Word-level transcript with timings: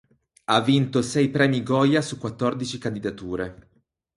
Ha 0.45 0.61
vinto 0.61 1.03
sei 1.03 1.29
Premi 1.29 1.61
Goya 1.61 2.01
su 2.01 2.17
quattordici 2.17 2.79
candidature. 2.79 3.69